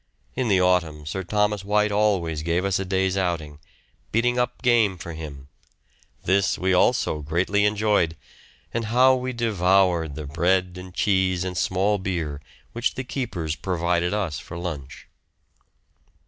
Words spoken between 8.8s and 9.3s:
how